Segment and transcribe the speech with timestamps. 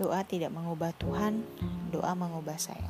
[0.00, 1.44] Doa tidak mengubah Tuhan,
[1.92, 2.88] doa mengubah saya.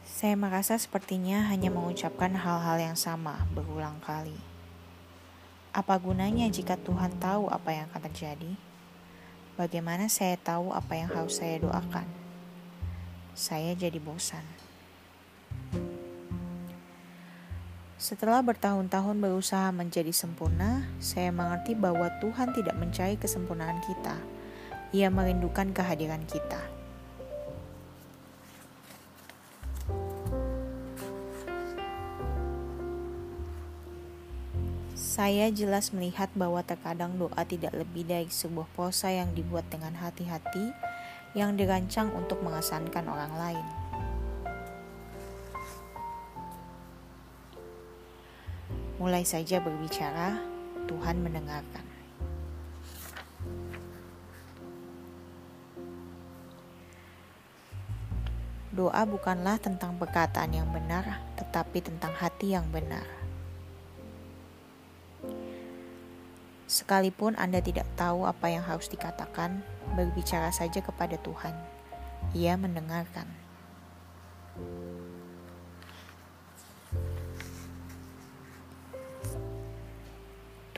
[0.00, 4.40] Saya merasa sepertinya hanya mengucapkan hal-hal yang sama berulang kali.
[5.76, 8.52] Apa gunanya jika Tuhan tahu apa yang akan terjadi?
[9.60, 12.08] Bagaimana saya tahu apa yang harus saya doakan?
[13.36, 14.69] Saya jadi bosan.
[18.00, 24.16] Setelah bertahun-tahun berusaha menjadi sempurna, saya mengerti bahwa Tuhan tidak mencari kesempurnaan kita.
[24.96, 26.64] Ia merindukan kehadiran kita.
[34.96, 40.72] Saya jelas melihat bahwa terkadang doa tidak lebih dari sebuah prosa yang dibuat dengan hati-hati
[41.36, 43.89] yang dirancang untuk mengesankan orang lain.
[49.00, 50.36] Mulai saja berbicara,
[50.84, 51.88] Tuhan mendengarkan.
[58.76, 63.08] Doa bukanlah tentang perkataan yang benar, tetapi tentang hati yang benar.
[66.68, 69.64] Sekalipun Anda tidak tahu apa yang harus dikatakan,
[69.96, 71.56] berbicara saja kepada Tuhan.
[72.36, 73.26] Ia mendengarkan.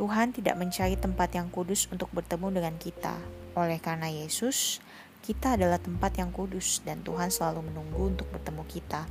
[0.02, 3.14] Tuhan tidak mencari tempat yang kudus untuk bertemu dengan kita.
[3.54, 4.82] Oleh karena Yesus,
[5.22, 9.06] kita adalah tempat yang kudus dan Tuhan selalu menunggu untuk bertemu kita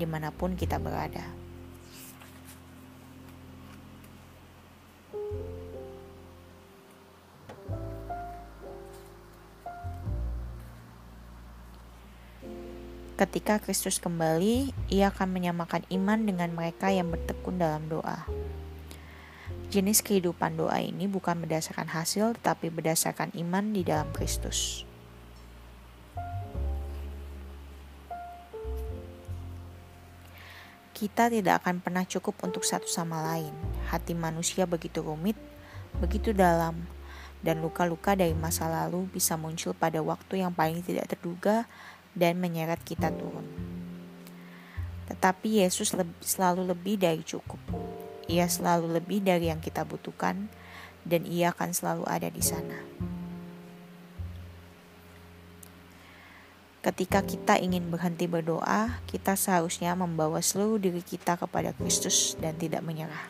[0.00, 1.28] di mana pun kita berada.
[13.20, 18.24] Ketika Kristus kembali, Ia akan menyamakan iman dengan mereka yang bertekun dalam doa.
[19.70, 24.82] Jenis kehidupan doa ini bukan berdasarkan hasil, tetapi berdasarkan iman di dalam Kristus.
[30.90, 33.54] Kita tidak akan pernah cukup untuk satu sama lain.
[33.88, 35.38] Hati manusia begitu rumit,
[36.02, 36.84] begitu dalam,
[37.40, 41.64] dan luka-luka dari masa lalu bisa muncul pada waktu yang paling tidak terduga
[42.12, 43.46] dan menyeret kita turun.
[45.08, 47.58] Tetapi Yesus selalu lebih dari cukup.
[48.30, 50.46] Ia selalu lebih dari yang kita butuhkan,
[51.02, 52.78] dan Ia akan selalu ada di sana.
[56.80, 62.80] Ketika kita ingin berhenti berdoa, kita seharusnya membawa seluruh diri kita kepada Kristus dan tidak
[62.86, 63.28] menyerah.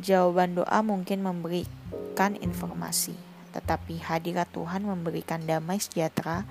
[0.00, 3.12] Jawaban doa mungkin memberikan informasi,
[3.52, 6.48] tetapi hadirat Tuhan memberikan damai sejahtera,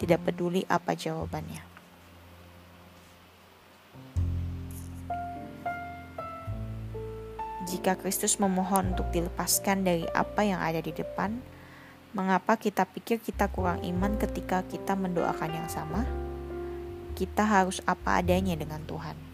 [0.00, 1.71] tidak peduli apa jawabannya.
[7.62, 11.38] Jika Kristus memohon untuk dilepaskan dari apa yang ada di depan,
[12.12, 16.02] mengapa kita pikir kita kurang iman ketika kita mendoakan yang sama?
[17.14, 19.31] Kita harus apa adanya dengan Tuhan.